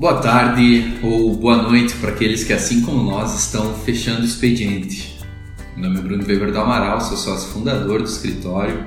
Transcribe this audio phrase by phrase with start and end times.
[0.00, 5.18] Boa tarde ou boa noite para aqueles que, assim como nós, estão fechando o expediente.
[5.76, 8.82] Meu nome é Bruno Weber do Amaral, sou sócio fundador do escritório.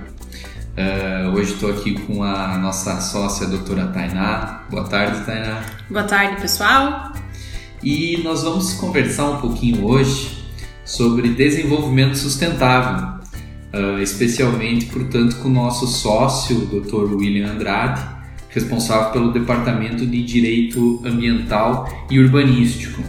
[0.76, 4.64] Uh, hoje estou aqui com a nossa sócia, a doutora Tainá.
[4.72, 5.62] Boa tarde, Tainá.
[5.88, 7.14] Boa tarde, pessoal.
[7.84, 10.44] E nós vamos conversar um pouquinho hoje
[10.84, 13.20] sobre desenvolvimento sustentável,
[13.72, 17.14] uh, especialmente, portanto, com o nosso sócio, o Dr.
[17.14, 18.13] William Andrade,
[18.54, 23.02] responsável pelo Departamento de Direito Ambiental e Urbanístico.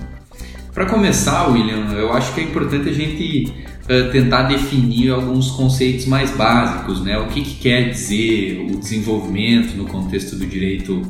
[0.73, 3.53] Para começar, William, eu acho que é importante a gente
[3.85, 7.17] uh, tentar definir alguns conceitos mais básicos, né?
[7.19, 11.03] O que, que, quer dizer o desenvolvimento no contexto do direito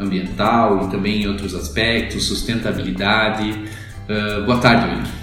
[0.00, 3.50] ambiental e também em outros aspectos, sustentabilidade.
[3.50, 5.22] Uh, boa tarde, William.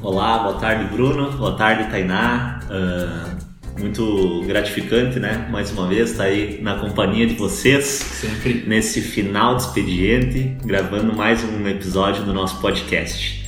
[0.00, 1.32] Olá, boa tarde, Bruno.
[1.32, 2.60] Boa tarde, Tainá.
[2.70, 3.37] Uh
[3.78, 5.48] muito gratificante, né?
[5.50, 8.64] Mais uma vez estar tá aí na companhia de vocês Sempre.
[8.66, 13.46] nesse final de expediente, gravando mais um episódio do nosso podcast.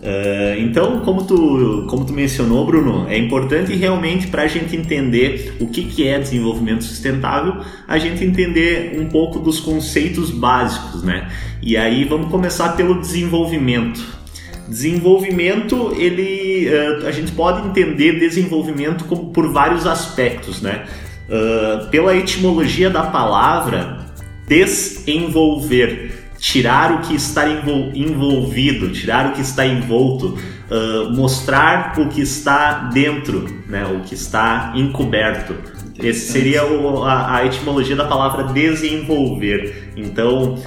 [0.00, 5.56] Uh, então, como tu, como tu mencionou, Bruno, é importante realmente para a gente entender
[5.58, 11.30] o que, que é desenvolvimento sustentável, a gente entender um pouco dos conceitos básicos, né?
[11.62, 14.23] E aí vamos começar pelo desenvolvimento.
[14.68, 20.86] Desenvolvimento, ele, uh, a gente pode entender desenvolvimento como, por vários aspectos, né?
[21.28, 24.06] Uh, pela etimologia da palavra,
[24.48, 30.38] desenvolver, tirar o que está envolvido, tirar o que está envolto,
[30.70, 33.86] uh, mostrar o que está dentro, né?
[33.86, 35.54] o que está encoberto.
[35.98, 39.92] Esse seria o, a, a, etimologia da palavra desenvolver.
[39.96, 40.58] Então,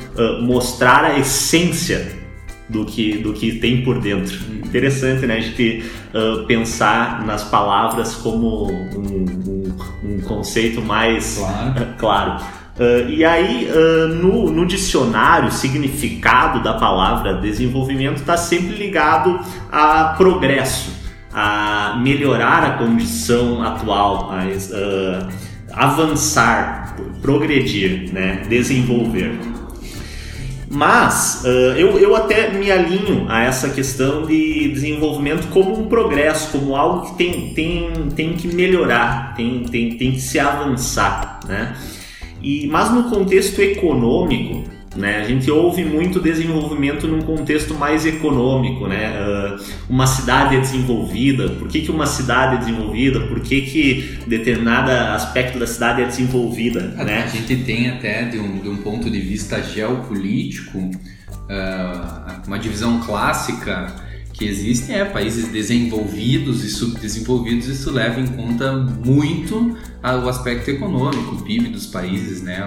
[0.41, 2.16] mostrar a essência
[2.69, 4.37] do que, do que tem por dentro.
[4.53, 5.37] Interessante, né?
[5.37, 11.69] A gente uh, pensar nas palavras como um, um, um conceito mais claro.
[11.69, 12.43] Uh, claro.
[12.77, 13.67] Uh, e aí,
[14.21, 19.39] no, no dicionário, o significado da palavra desenvolvimento está sempre ligado
[19.71, 20.91] a progresso,
[21.33, 24.43] a melhorar a condição atual, a
[25.73, 28.43] avançar, progredir, né?
[28.47, 29.56] desenvolver.
[30.69, 36.51] Mas uh, eu, eu até me alinho a essa questão de desenvolvimento como um progresso,
[36.51, 41.39] como algo que tem, tem, tem que melhorar, tem, tem, tem que se avançar.
[41.47, 41.75] Né?
[42.41, 45.19] E, mas no contexto econômico, né?
[45.19, 49.13] A gente ouve muito desenvolvimento num contexto mais econômico, né?
[49.19, 54.19] Uh, uma cidade é desenvolvida, por que, que uma cidade é desenvolvida, por que, que
[54.27, 57.23] determinado aspecto da cidade é desenvolvida, a, né?
[57.23, 62.99] A gente tem até, de um, de um ponto de vista geopolítico, uh, uma divisão
[63.01, 63.93] clássica
[64.37, 71.35] que existe é países desenvolvidos e subdesenvolvidos, isso leva em conta muito o aspecto econômico,
[71.35, 72.63] o PIB dos países, né?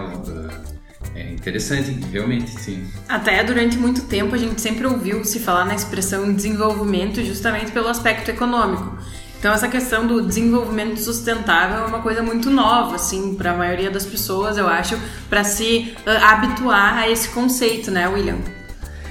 [1.20, 2.82] É interessante, realmente, sim.
[3.06, 7.88] Até durante muito tempo a gente sempre ouviu se falar na expressão desenvolvimento justamente pelo
[7.88, 8.96] aspecto econômico.
[9.38, 13.90] Então essa questão do desenvolvimento sustentável é uma coisa muito nova, assim, para a maioria
[13.90, 14.98] das pessoas, eu acho,
[15.28, 18.38] para se uh, habituar a esse conceito, né, William?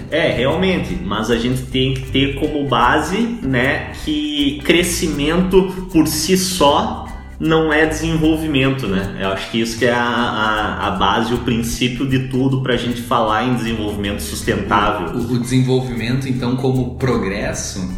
[0.09, 6.35] É, realmente, mas a gente tem que ter como base, né, que crescimento por si
[6.35, 7.08] só
[7.39, 9.17] não é desenvolvimento, né?
[9.19, 12.73] Eu acho que isso que é a, a, a base, o princípio de tudo para
[12.73, 15.17] a gente falar em desenvolvimento sustentável.
[15.17, 17.89] O, o, desenvolvimento, então, como progresso,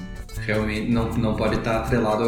[0.46, 2.24] realmente não, não pode estar atrelado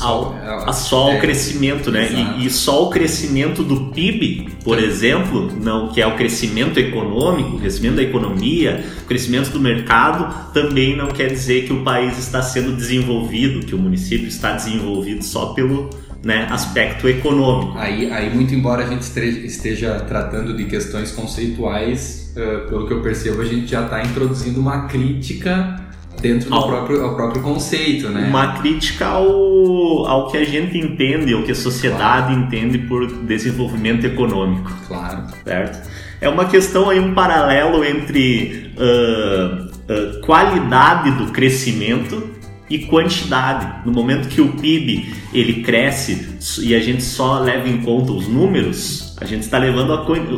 [0.00, 2.10] ao, ao, a só ao é, crescimento, né?
[2.12, 4.84] E, e, só o crescimento do PIB, por Sim.
[4.84, 10.52] exemplo, não que é o crescimento econômico, o crescimento da economia, o crescimento do mercado,
[10.52, 15.24] também não quer dizer que o país está sendo desenvolvido, que o município está desenvolvido
[15.24, 15.88] só pelo
[16.22, 17.78] né, aspecto econômico.
[17.78, 23.00] Aí, aí, muito embora a gente esteja tratando de questões conceituais, uh, pelo que eu
[23.00, 25.80] percebo, a gente já está introduzindo uma crítica
[26.20, 28.26] dentro do ao, próprio, ao próprio conceito, né?
[28.28, 32.40] Uma crítica ao, ao que a gente entende, ao que a sociedade claro.
[32.42, 34.70] entende por desenvolvimento econômico.
[34.86, 35.24] Claro.
[35.42, 35.88] Certo?
[36.20, 42.39] É uma questão aí, um paralelo entre uh, uh, qualidade do crescimento
[42.70, 43.84] e quantidade.
[43.84, 48.28] No momento que o PIB ele cresce e a gente só leva em conta os
[48.28, 49.92] números, a gente está levando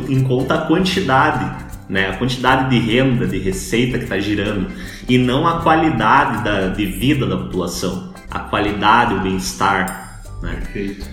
[0.09, 2.09] em conta a quantidade né?
[2.09, 4.67] A quantidade de renda, de receita que está girando
[5.07, 10.55] e não a qualidade da, de vida da população, a qualidade, o bem-estar, né?
[10.55, 11.05] Perfeito.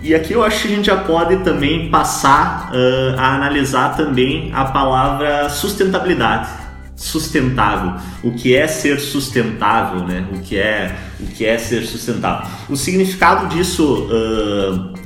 [0.00, 4.50] E aqui eu acho que a gente já pode também passar uh, a analisar também
[4.54, 6.48] a palavra sustentabilidade.
[6.96, 8.00] Sustentável.
[8.24, 10.26] O que é ser sustentável, né?
[10.32, 12.48] O que é, o que é ser sustentável.
[12.68, 14.96] O significado disso uh,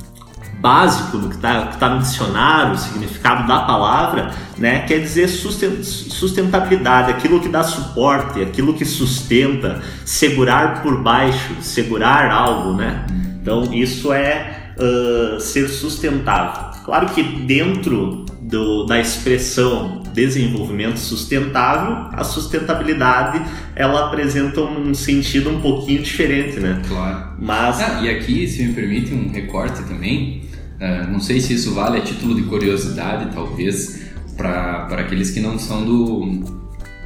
[0.61, 7.11] básico no que está tá no dicionário, o significado da palavra, né, quer dizer sustentabilidade,
[7.11, 13.07] aquilo que dá suporte, aquilo que sustenta, segurar por baixo, segurar algo, né?
[13.41, 16.71] Então isso é uh, ser sustentável.
[16.85, 23.43] Claro que dentro do, da expressão desenvolvimento sustentável, a sustentabilidade
[23.75, 26.83] ela apresenta um sentido um pouquinho diferente, né?
[26.87, 27.33] Claro.
[27.39, 30.51] Mas ah, e aqui, se me permite um recorte também,
[30.81, 34.01] Uh, não sei se isso vale a título de curiosidade, talvez,
[34.35, 36.43] para aqueles que não são do,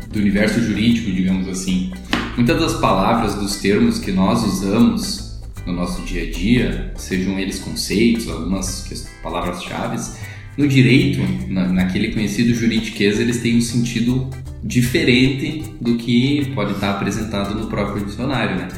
[0.09, 1.91] do universo jurídico, digamos assim.
[2.37, 7.59] Muitas das palavras, dos termos que nós usamos no nosso dia a dia, sejam eles
[7.59, 8.89] conceitos, algumas
[9.25, 10.01] palavras-chave,
[10.56, 14.31] no direito, na, naquele conhecido juridiquês, eles têm um sentido
[14.62, 18.69] diferente do que pode estar apresentado no próprio dicionário, né?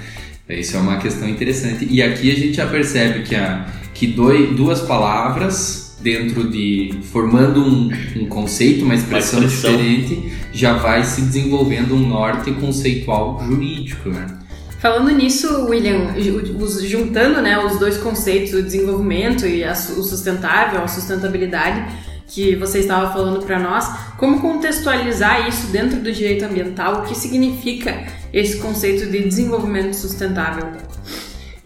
[0.49, 1.87] Isso é uma questão interessante.
[1.91, 7.65] E aqui a gente já percebe que a que dois, duas palavras dentro de formando
[7.65, 13.43] um, um conceito, uma expressão, uma expressão, diferente, já vai se desenvolvendo um norte conceitual
[13.47, 14.27] jurídico, né?
[14.87, 16.15] Falando nisso, William,
[16.85, 21.93] juntando né, os dois conceitos, o desenvolvimento e a, o sustentável, a sustentabilidade,
[22.29, 23.85] que você estava falando para nós,
[24.17, 27.01] como contextualizar isso dentro do direito ambiental?
[27.01, 30.71] O que significa esse conceito de desenvolvimento sustentável?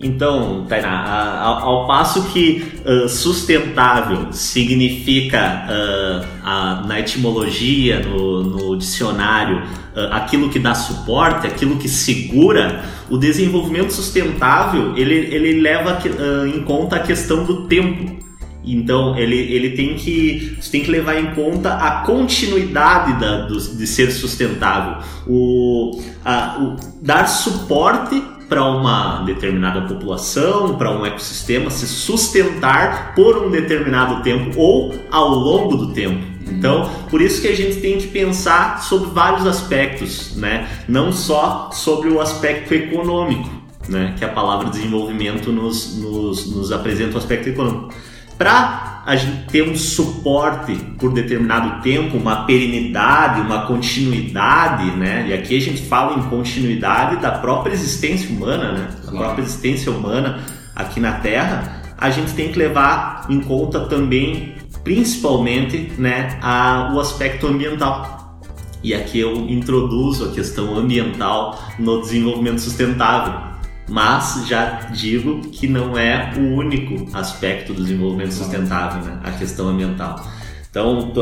[0.02, 9.58] Então, Tainá, ao, passo que uh, sustentável significa uh, a, na etimologia, no, no dicionário,
[9.58, 15.99] uh, aquilo que dá suporte, aquilo que segura, o desenvolvimento sustentável ele, ele leva
[16.47, 18.19] em conta a questão do tempo.
[18.64, 23.58] Então ele, ele tem que você tem que levar em conta a continuidade da, do,
[23.58, 31.70] de ser sustentável, o, a, o dar suporte para uma determinada população, para um ecossistema
[31.70, 36.26] se sustentar por um determinado tempo ou ao longo do tempo.
[36.50, 40.69] Então, por isso que a gente tem que pensar sobre vários aspectos, né?
[40.88, 43.49] Não só sobre o aspecto econômico,
[43.88, 44.17] né?
[44.19, 47.94] Que a palavra desenvolvimento nos, nos, nos apresenta o aspecto econômico.
[48.41, 55.27] Para a gente ter um suporte por determinado tempo, uma perenidade, uma continuidade, né?
[55.29, 58.89] E aqui a gente fala em continuidade da própria existência humana, né?
[59.05, 60.41] Da própria existência humana
[60.75, 66.99] aqui na Terra, a gente tem que levar em conta também, principalmente, né, a, o
[66.99, 68.41] aspecto ambiental.
[68.83, 73.50] E aqui eu introduzo a questão ambiental no desenvolvimento sustentável
[73.91, 79.21] mas já digo que não é o único aspecto do desenvolvimento sustentável, né?
[79.25, 80.25] a questão ambiental.
[80.71, 81.13] Então,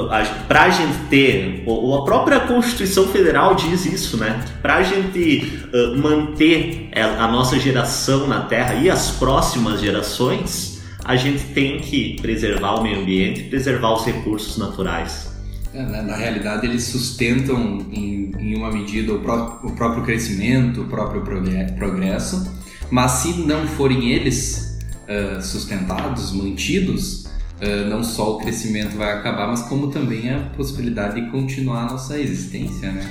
[0.46, 4.44] para a gente ter, ou a própria Constituição Federal diz isso, né?
[4.60, 5.66] Para a gente
[5.96, 12.74] manter a nossa geração na Terra e as próximas gerações, a gente tem que preservar
[12.74, 15.32] o meio ambiente, preservar os recursos naturais.
[15.72, 20.82] É, na, na, realidade, eles sustentam em, em uma medida o, pró o próprio crescimento,
[20.82, 22.50] o próprio progresso,
[22.90, 24.78] mas se não forem eles
[25.08, 31.20] uh, sustentados, mantidos, uh, não só o crescimento vai acabar, mas como também a possibilidade
[31.20, 33.10] de continuar a nossa existência, né?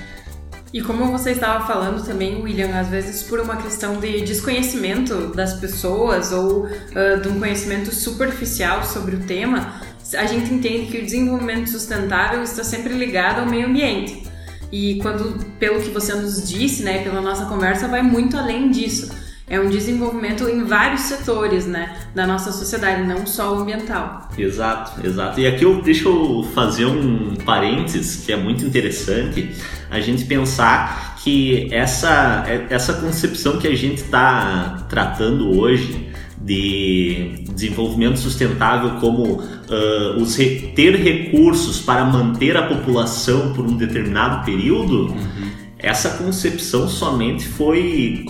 [0.74, 5.53] E como você estava falando também, William, às vezes por uma questão de desconhecimento das
[5.53, 9.81] pessoas ou uh, de um conhecimento superficial sobre o tema,
[10.17, 14.24] a gente entende que o desenvolvimento sustentável está sempre ligado ao meio ambiente.
[14.69, 19.10] E quando, pelo que você nos disse, né, pela nossa conversa, vai muito além disso
[19.50, 24.27] é um desenvolvimento em vários setores, né, da nossa sociedade, não só o ambiental.
[24.38, 25.39] Exato, exato.
[25.39, 29.56] E aqui eu deixa eu fazer um parênteses que é muito interessante
[29.89, 36.12] a gente pensar que essa essa concepção que a gente está tratando hoje
[36.42, 43.75] de desenvolvimento sustentável como uh, os re ter recursos para manter a população por um
[43.75, 45.47] determinado período uhum
[45.79, 48.25] essa concepção somente foi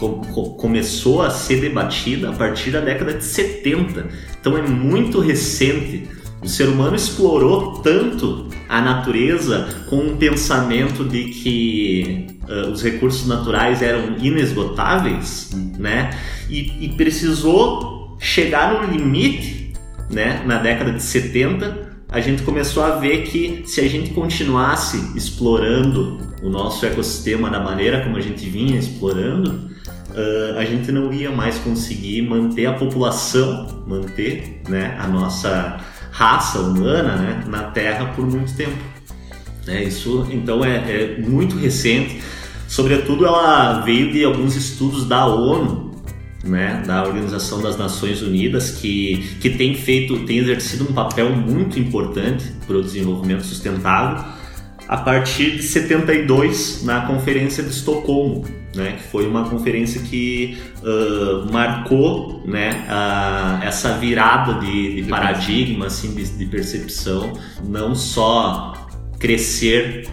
[0.58, 4.08] começou a ser debatida a partir da década de 70.
[4.40, 6.08] Então é muito recente.
[6.42, 13.26] O ser humano explorou tanto a natureza com um pensamento de que uh, os recursos
[13.28, 15.50] naturais eram inesgotáveis,
[15.80, 16.12] né?
[16.50, 19.74] E, e precisou chegar no limite,
[20.12, 25.12] né, na década de 70 a gente começou a ver que se a gente continuasse
[25.16, 31.12] explorando o nosso ecossistema da maneira como a gente vinha explorando, uh, a gente não
[31.12, 35.80] ia mais conseguir manter a população, manter né, a nossa
[36.12, 38.78] raça humana né, na Terra por muito tempo.
[39.68, 42.22] É, isso então é, é muito recente.
[42.70, 45.87] Sobretudo, ela veio de alguns estudos da ONU
[46.48, 51.80] né, da Organização das Nações Unidas, que, que tem feito, tem exercido um papel muito
[51.80, 54.26] importante para o desenvolvimento sustentável,
[54.88, 61.52] a partir de 72, na Conferência de Estocolmo, né, que foi uma conferência que uh,
[61.52, 67.34] marcou né, a, essa virada de, de paradigma, assim, de, de percepção,
[67.68, 68.74] não só
[69.20, 70.08] crescer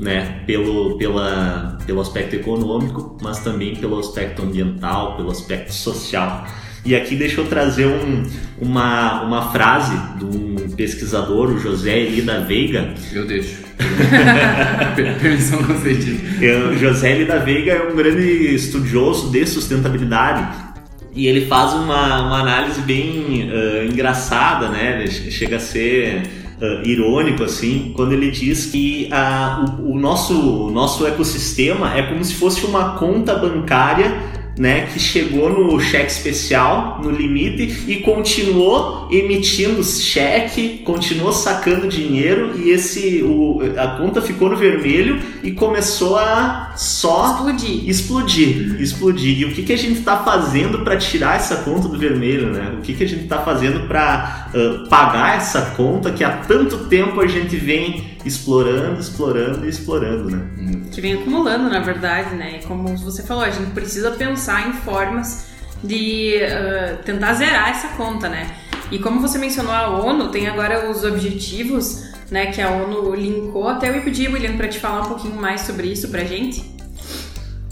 [0.00, 6.46] né, pelo, pela, pelo aspecto econômico, mas também pelo aspecto ambiental, pelo aspecto social.
[6.84, 8.22] E aqui deixa eu trazer um,
[8.58, 12.94] uma, uma frase de um pesquisador, o José Eli da Veiga.
[13.12, 13.60] Eu deixo.
[15.20, 16.76] Permissão concedida.
[16.78, 20.70] José Eli da Veiga é um grande estudioso de sustentabilidade
[21.12, 25.06] e ele faz uma, uma análise bem uh, engraçada, né?
[25.06, 26.22] Chega a ser
[26.60, 30.34] uh, irônico assim, quando ele diz que uh, o, o, nosso,
[30.66, 34.29] o nosso ecossistema é como se fosse uma conta bancária
[34.60, 42.60] né, que chegou no cheque especial, no limite, e continuou emitindo cheque, continuou sacando dinheiro
[42.60, 47.88] e esse o, a conta ficou no vermelho e começou a só explodir.
[47.88, 49.40] Explodir, explodir.
[49.40, 52.74] E o que, que a gente está fazendo para tirar essa conta do vermelho, né?
[52.76, 56.84] O que, que a gente está fazendo para uh, pagar essa conta que há tanto
[56.84, 60.46] tempo a gente vem explorando, explorando e explorando, né?
[60.90, 62.60] Que vem acumulando, na verdade, né?
[62.60, 65.46] E como você falou, a gente precisa pensar em formas
[65.82, 68.46] de uh, tentar zerar essa conta, né?
[68.90, 73.68] E como você mencionou a ONU, tem agora os objetivos, né, que a ONU linkou.
[73.68, 76.64] Até eu ia pedir, William, para te falar um pouquinho mais sobre isso pra gente.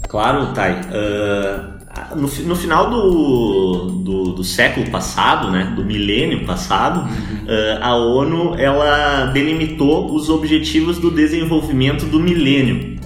[0.07, 0.73] Claro, Thay.
[0.73, 1.78] Uh,
[2.15, 7.45] no, no final do, do, do, século passado, né, do milênio passado, uhum.
[7.45, 12.99] uh, a ONU ela delimitou os objetivos do desenvolvimento do milênio.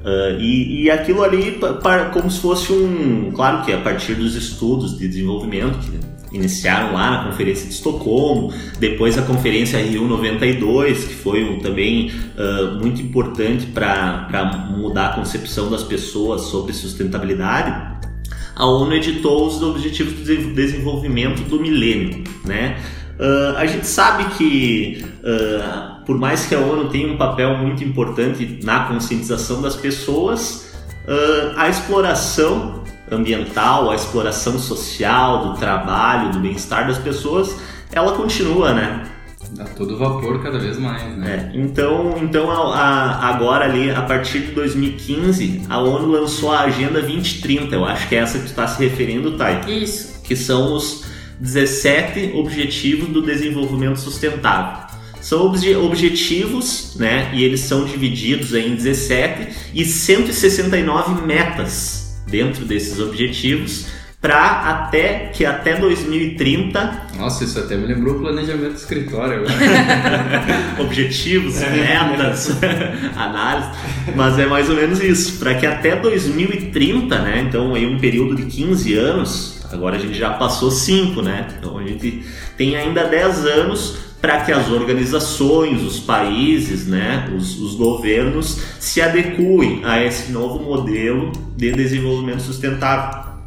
[0.00, 3.30] Uh, e, e aquilo ali, para, como se fosse um.
[3.32, 5.98] Claro que a partir dos estudos de desenvolvimento que
[6.36, 12.10] iniciaram lá na Conferência de Estocolmo, depois a Conferência Rio 92, que foi um, também
[12.10, 17.98] uh, muito importante para mudar a concepção das pessoas sobre sustentabilidade
[18.58, 22.76] a ONU editou os Objetivos de Desenvolvimento do Milênio, né?
[23.16, 27.84] Uh, a gente sabe que, uh, por mais que a ONU tenha um papel muito
[27.84, 30.74] importante na conscientização das pessoas,
[31.06, 37.56] uh, a exploração ambiental, a exploração social, do trabalho, do bem-estar das pessoas,
[37.92, 39.06] ela continua, né?
[39.58, 41.50] A todo vapor cada vez mais, né?
[41.52, 46.60] É, então, então a, a, agora ali, a partir de 2015, a ONU lançou a
[46.60, 49.82] Agenda 2030, eu acho que é essa que tu está se referindo, Thay.
[49.82, 50.22] Isso.
[50.22, 51.04] Que são os
[51.40, 54.88] 17 Objetivos do Desenvolvimento Sustentável.
[55.20, 57.30] São obje objetivos, né?
[57.34, 63.86] E eles são divididos em 17 e 169 metas dentro desses objetivos
[64.20, 67.08] para até que até 2030.
[67.16, 69.52] Nossa, isso até me lembrou o planejamento do escritório agora.
[70.82, 71.70] Objetivos, é.
[71.70, 72.50] metas,
[73.16, 73.70] análise,
[74.16, 77.46] mas é mais ou menos isso, para que até 2030, né?
[77.48, 81.46] Então aí um período de 15 anos, agora a gente já passou 5, né?
[81.56, 82.24] Então a gente
[82.56, 89.00] tem ainda 10 anos para que as organizações, os países, né, os, os, governos se
[89.00, 93.37] adequem a esse novo modelo de desenvolvimento sustentável.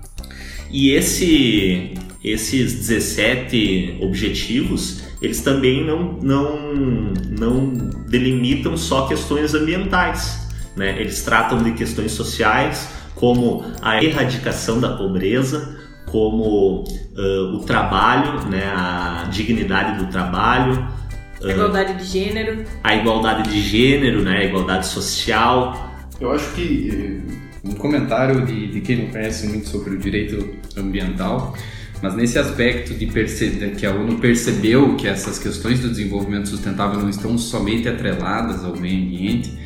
[0.72, 6.74] E esse, esses 17 objetivos, eles também não, não,
[7.30, 7.74] não
[8.08, 10.50] delimitam só questões ambientais.
[10.75, 11.00] Né?
[11.00, 18.63] Eles tratam de questões sociais, como a erradicação da pobreza, como uh, o trabalho, né?
[18.74, 20.88] a dignidade do trabalho,
[21.44, 22.66] a igualdade de gênero.
[22.84, 24.38] A igualdade de gênero, né?
[24.38, 25.92] A igualdade social.
[26.20, 27.20] Eu acho que
[27.63, 31.56] um comentário de, de quem não conhece muito sobre o direito ambiental,
[32.01, 37.00] mas nesse aspecto de perceber que a ONU percebeu que essas questões do desenvolvimento sustentável
[37.00, 39.58] não estão somente atreladas ao meio ambiente,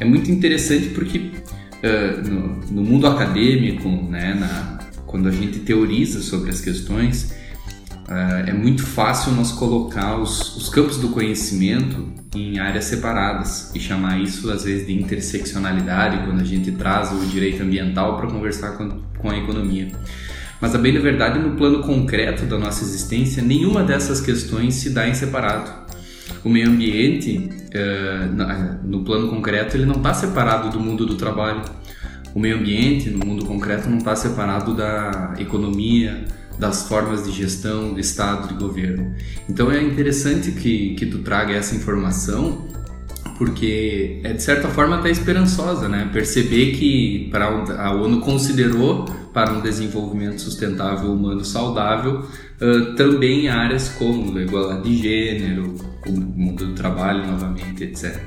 [0.00, 6.20] é muito interessante porque uh, no, no, mundo acadêmico, né, na, quando a gente teoriza
[6.20, 7.32] sobre as questões,
[8.46, 14.20] é muito fácil nós colocar os, os campos do conhecimento em áreas separadas e chamar
[14.20, 19.00] isso às vezes de interseccionalidade quando a gente traz o direito ambiental para conversar com,
[19.18, 19.88] com a economia.
[20.60, 24.90] Mas a bem na verdade, no plano concreto da nossa existência, nenhuma dessas questões se
[24.90, 25.70] dá em separado.
[26.44, 27.50] o meio ambiente,
[28.84, 31.62] no plano concreto, ele não está separado do mundo do trabalho.
[32.34, 36.24] O meio ambiente, no mundo concreto, não está separado da economia,
[36.58, 39.14] das formas de gestão, do Estado, de governo.
[39.48, 42.66] Então é interessante que, que tu traga essa informação,
[43.38, 46.08] porque é de certa forma até esperançosa, né?
[46.12, 52.20] Perceber que para a ONU considerou para um desenvolvimento sustentável humano saudável
[52.60, 55.74] uh, também áreas como a igualdade de gênero,
[56.06, 58.18] o mundo do trabalho novamente, etc.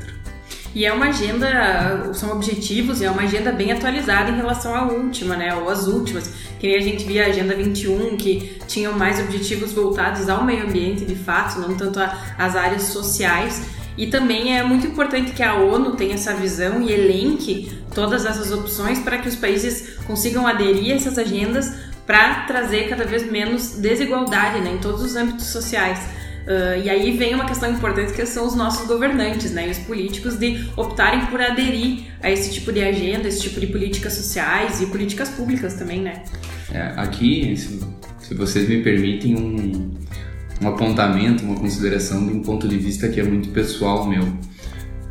[0.74, 5.36] E é uma agenda, são objetivos, é uma agenda bem atualizada em relação à última,
[5.36, 5.56] né?
[5.56, 6.32] Ou às últimas.
[6.60, 10.63] Que nem a gente via a Agenda 21, que tinham mais objetivos voltados ao meio
[10.63, 12.00] ambiente, de fato, não tanto
[12.38, 13.62] às áreas sociais.
[13.98, 18.51] E também é muito importante que a ONU tenha essa visão e elenque todas essas
[18.51, 21.74] opções para que os países consigam aderir a essas agendas
[22.06, 26.00] para trazer cada vez menos desigualdade né, em todos os âmbitos sociais.
[26.48, 30.36] Uh, e aí vem uma questão importante que são os nossos governantes, né, os políticos
[30.36, 34.88] de optarem por aderir a esse tipo de agenda, esse tipo de políticas sociais e
[34.88, 36.24] políticas públicas também, né?
[36.72, 37.80] É, aqui, se,
[38.20, 39.92] se, vocês me permitem, um,
[40.62, 44.24] um apontamento, uma consideração de um ponto de vista que é muito pessoal meu.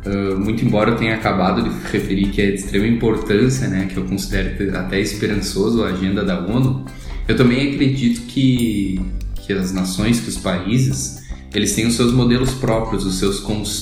[0.05, 3.97] Uh, muito embora eu tenha acabado de referir que é de extrema importância, né, que
[3.97, 6.85] eu considero até esperançoso a agenda da ONU,
[7.27, 9.01] eu também acredito que,
[9.35, 11.21] que as nações, que os países,
[11.53, 13.39] eles têm os seus modelos próprios, os seus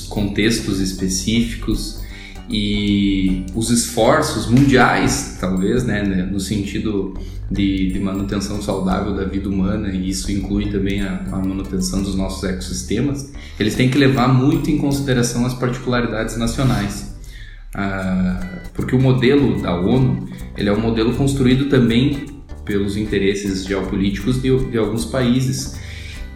[0.08, 2.02] contextos específicos
[2.50, 7.14] e os esforços mundiais, talvez, né, né, no sentido
[7.52, 12.16] de, de, manutenção saudável da vida humana, e isso inclui também a, a, manutenção dos
[12.16, 17.16] nossos ecossistemas, eles têm que levar muito em consideração as particularidades nacionais.
[17.74, 18.40] Ah,
[18.74, 20.28] porque o modelo da ONU
[20.58, 22.26] ele é um modelo construído também
[22.64, 25.78] pelos interesses geopolíticos de, de alguns países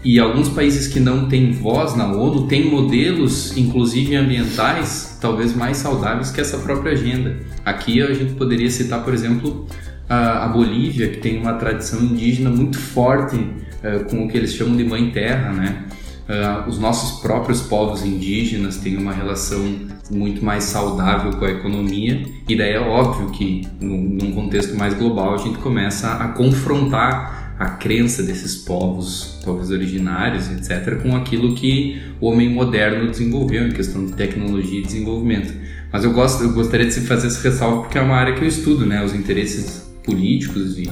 [0.04, 5.78] e alguns países que não têm voz na ONU têm modelos, inclusive ambientais, talvez mais
[5.78, 7.38] saudáveis que essa própria agenda.
[7.64, 9.68] Aqui a gente poderia citar, por exemplo,
[10.10, 14.76] a, Bolívia, que tem uma tradição indígena muito forte uh, com o que eles chamam
[14.76, 15.86] de Mãe Terra, né?
[16.28, 19.64] Uh, os nossos próprios povos indígenas têm uma relação
[20.10, 25.36] muito mais saudável com a economia, e daí é óbvio que, num contexto mais global,
[25.36, 32.02] a gente começa a confrontar a crença desses povos, povos originários, etc., com aquilo que
[32.20, 35.54] o homem moderno desenvolveu em questão de tecnologia e desenvolvimento.
[35.94, 38.48] Mas eu, gosto, eu gostaria de fazer esse ressalvo porque é uma área que eu
[38.48, 39.06] estudo, né?
[39.06, 40.90] Os interesses políticos e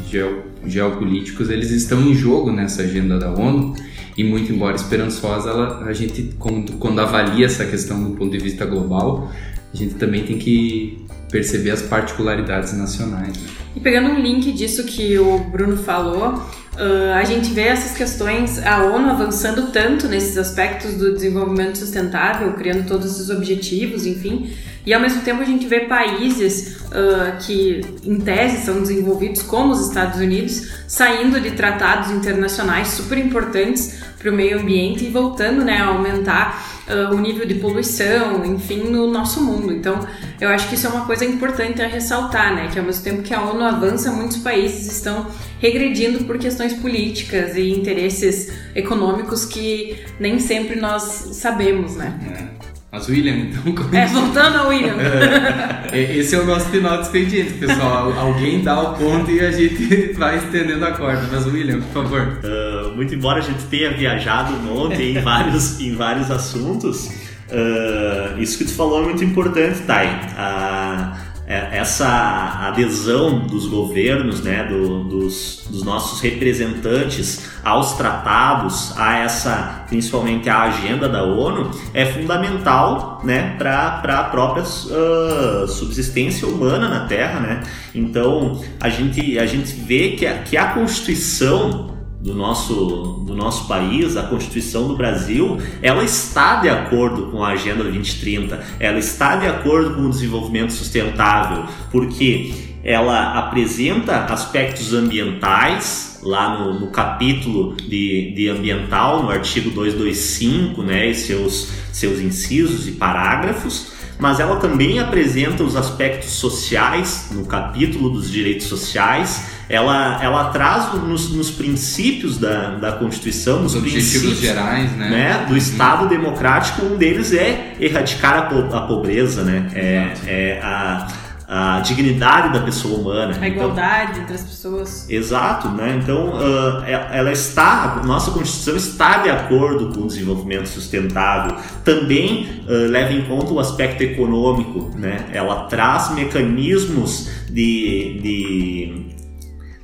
[0.68, 3.74] geopolíticos, eles estão em jogo nessa agenda da ONU
[4.16, 8.44] e muito embora esperançosa, ela, a gente quando, quando avalia essa questão do ponto de
[8.44, 9.32] vista global,
[9.74, 13.36] a gente também tem que perceber as particularidades nacionais.
[13.36, 13.50] Né?
[13.76, 16.42] E pegando um link disso que o Bruno falou,
[16.80, 22.54] uh, a gente vê essas questões, a ONU avançando tanto nesses aspectos do desenvolvimento sustentável,
[22.54, 24.52] criando todos esses objetivos, enfim,
[24.86, 29.74] e ao mesmo tempo a gente vê países uh, que, em tese, são desenvolvidos, como
[29.74, 35.64] os Estados Unidos, saindo de tratados internacionais super importantes para o meio ambiente e voltando
[35.64, 39.72] né, a aumentar uh, o nível de poluição, enfim, no nosso mundo.
[39.72, 40.06] Então,
[40.42, 42.70] eu acho que isso é uma coisa importante a ressaltar, né?
[42.72, 45.28] Que ao mesmo tempo que a ONU avança, muitos países estão
[45.60, 52.50] regredindo por questões políticas e interesses econômicos que nem sempre nós sabemos, né?
[52.92, 52.98] É.
[52.98, 53.62] Mas William, então.
[53.74, 53.96] Como...
[53.96, 54.96] É, voltando ao William.
[55.92, 58.14] É, esse é o nosso final de expediente, pessoal.
[58.14, 61.28] Alguém dá o ponto e a gente vai estendendo a corda.
[61.32, 62.40] Mas William, por favor.
[62.44, 68.60] Uh, muito embora a gente tenha viajado ontem em vários, em vários assuntos, uh, isso
[68.60, 70.06] que tu falou é muito importante, Thay.
[70.06, 79.18] Uh, é, essa adesão dos governos, né, do, dos, dos, nossos representantes aos tratados, a
[79.18, 86.88] essa, principalmente a agenda da ONU, é fundamental, né, para a própria uh, subsistência humana
[86.88, 87.64] na Terra, né.
[87.96, 93.68] Então a gente a gente vê que a, que a Constituição do nosso, do nosso
[93.68, 99.38] país, a Constituição do Brasil, ela está de acordo com a Agenda 2030, ela está
[99.38, 107.76] de acordo com o desenvolvimento sustentável, porque ela apresenta aspectos ambientais lá no, no capítulo
[107.76, 114.56] de, de ambiental, no artigo 225, né, e seus, seus incisos e parágrafos, mas ela
[114.56, 121.52] também apresenta os aspectos sociais no capítulo dos direitos sociais ela, ela traz nos, nos
[121.52, 125.10] princípios da, da Constituição, nos objetivos gerais, né?
[125.10, 125.46] né?
[125.48, 129.70] do Estado democrático, um deles é erradicar a, po a pobreza, né?
[129.76, 131.08] É, é a,
[131.52, 133.34] a dignidade da pessoa humana.
[133.34, 135.10] A Então, igualdade entre as pessoas.
[135.10, 136.00] Exato, né?
[136.00, 141.58] Então, uh, ela está, nossa Constituição está de acordo com o desenvolvimento sustentável.
[141.84, 145.26] Também uh, leva em conta o aspecto econômico, né?
[145.34, 149.06] Ela traz mecanismos de, de,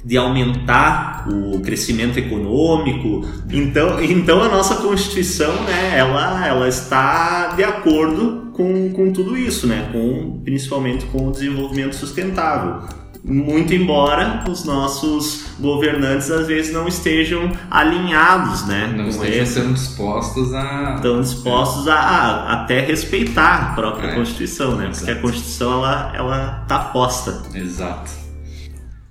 [0.06, 3.26] de aumentar o crescimento econômico.
[3.52, 5.98] Então, então a nossa Constituição, né?
[5.98, 9.90] Ela, ela está de acordo com, com tudo isso, né?
[9.92, 12.84] Com, principalmente com o desenvolvimento sustentável
[13.28, 18.94] muito embora os nossos governantes às vezes não estejam alinhados, né?
[18.96, 20.94] Não estejam esse, sendo dispostos a.
[20.98, 24.90] estão dispostos a, a até respeitar a própria É, Constituição, né?
[24.90, 25.22] Porque a exato.
[25.22, 27.42] Constituição ela ela tá posta.
[27.56, 28.25] Exato.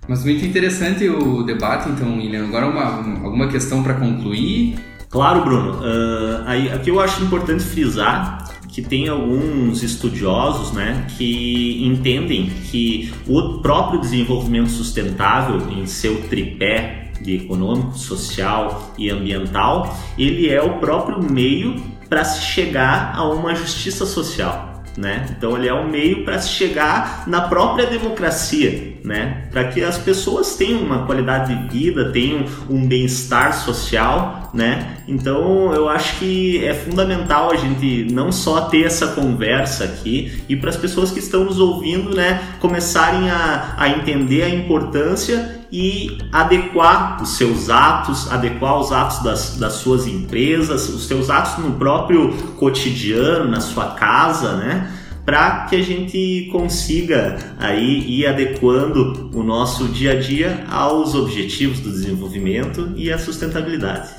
[0.08, 2.44] Mas muito interessante o debate, então, William.
[2.44, 4.76] Agora, uma, uma- alguma questão para concluir?
[5.08, 5.80] Claro, Bruno.
[5.82, 13.12] ah, aí, aqui eu acho importante frisar que tem alguns estudiosos né, que entendem que
[13.28, 20.78] o próprio desenvolvimento sustentável em seu tripé de econômico, social e ambiental, ele é o
[20.80, 21.76] próprio meio
[22.08, 24.73] para se chegar a uma justiça social.
[24.96, 25.26] Né?
[25.36, 29.48] Então ele é um meio para se chegar na própria democracia, né?
[29.50, 34.98] Para que as pessoas tenham uma qualidade de vida, tenham um bem-estar social, né?
[35.08, 40.54] Então eu acho que é fundamental a gente não só ter essa conversa aqui e
[40.54, 46.18] para as pessoas que estão nos ouvindo, né, começarem a, a entender a importância e
[46.30, 51.72] adequar os seus atos, adequar os atos das, das suas empresas, os seus atos no
[51.72, 54.88] próprio cotidiano, na sua casa, né?
[55.26, 61.80] Para que a gente consiga aí ir adequando o nosso dia a dia aos objetivos
[61.80, 64.10] do desenvolvimento e à sustentabilidade.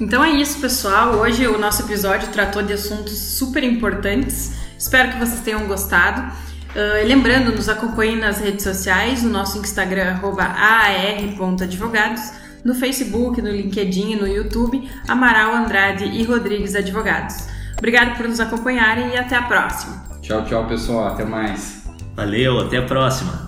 [0.00, 1.16] Então é isso, pessoal.
[1.16, 4.54] Hoje o nosso episódio tratou de assuntos super importantes.
[4.78, 6.32] Espero que vocês tenham gostado.
[6.76, 12.20] E lembrando, nos acompanhem nas redes sociais, no nosso Instagram, arroba aar.advogados,
[12.62, 17.48] no Facebook, no LinkedIn e no YouTube, Amaral Andrade e Rodrigues Advogados.
[17.78, 20.04] Obrigado por nos acompanharem e até a próxima.
[20.20, 21.08] Tchau, tchau, pessoal.
[21.08, 21.84] Até mais.
[22.14, 23.45] Valeu, até a próxima!